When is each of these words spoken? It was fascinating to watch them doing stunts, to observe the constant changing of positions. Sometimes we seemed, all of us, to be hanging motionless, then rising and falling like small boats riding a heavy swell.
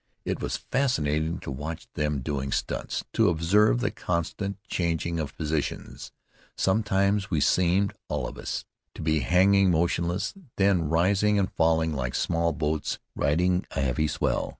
It 0.25 0.41
was 0.41 0.57
fascinating 0.71 1.37
to 1.41 1.51
watch 1.51 1.87
them 1.93 2.21
doing 2.21 2.51
stunts, 2.51 3.03
to 3.13 3.29
observe 3.29 3.81
the 3.81 3.91
constant 3.91 4.57
changing 4.67 5.19
of 5.19 5.37
positions. 5.37 6.11
Sometimes 6.57 7.29
we 7.29 7.39
seemed, 7.39 7.93
all 8.07 8.27
of 8.27 8.39
us, 8.39 8.65
to 8.95 9.03
be 9.03 9.19
hanging 9.19 9.69
motionless, 9.69 10.33
then 10.57 10.89
rising 10.89 11.37
and 11.37 11.51
falling 11.53 11.93
like 11.93 12.15
small 12.15 12.51
boats 12.51 12.97
riding 13.15 13.67
a 13.75 13.81
heavy 13.81 14.07
swell. 14.07 14.49